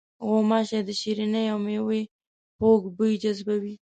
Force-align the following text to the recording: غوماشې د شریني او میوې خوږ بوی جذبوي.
غوماشې 0.27 0.79
د 0.87 0.89
شریني 0.99 1.43
او 1.53 1.57
میوې 1.65 2.01
خوږ 2.57 2.81
بوی 2.97 3.13
جذبوي. 3.23 3.75